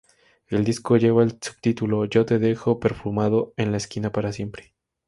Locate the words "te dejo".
2.25-2.79